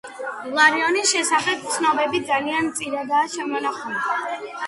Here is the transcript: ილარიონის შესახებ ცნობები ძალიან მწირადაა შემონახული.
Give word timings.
ილარიონის 0.51 1.11
შესახებ 1.15 1.67
ცნობები 1.75 2.21
ძალიან 2.31 2.71
მწირადაა 2.71 3.31
შემონახული. 3.37 4.53